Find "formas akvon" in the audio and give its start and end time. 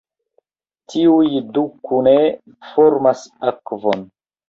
2.73-4.09